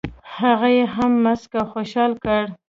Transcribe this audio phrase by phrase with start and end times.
[0.37, 2.41] هغه یې هم مسک او خوشال کړ.